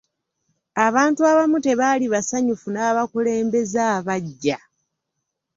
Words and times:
Abantu 0.87 1.19
abamu 1.31 1.57
tebaali 1.65 2.05
basanyufu 2.13 2.67
n'abakulembeze 2.71 3.79
abaggya. 3.95 4.57